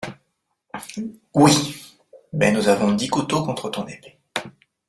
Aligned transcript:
Oui; 1.35 1.93
mais 2.33 2.51
nous 2.51 2.69
avons 2.69 2.91
dix 2.93 3.07
couteaux 3.07 3.45
contre 3.45 3.69
ton 3.69 3.85
épée. 3.85 4.17